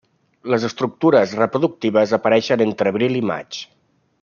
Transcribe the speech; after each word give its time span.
Les 0.53 0.63
estructures 0.69 1.35
reproductives 1.41 2.15
apareixen 2.19 2.65
entre 2.67 2.95
abril 2.95 3.21
i 3.21 3.23
maig. 3.35 3.63